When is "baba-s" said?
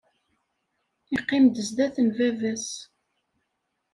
2.17-2.67